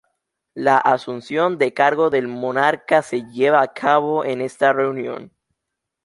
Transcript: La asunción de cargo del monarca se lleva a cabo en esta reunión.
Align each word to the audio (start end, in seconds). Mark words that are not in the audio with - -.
La 0.55 0.79
asunción 0.79 1.59
de 1.59 1.75
cargo 1.75 2.09
del 2.09 2.27
monarca 2.27 3.03
se 3.03 3.21
lleva 3.29 3.61
a 3.61 3.71
cabo 3.71 4.25
en 4.25 4.41
esta 4.41 4.73
reunión. 4.73 5.31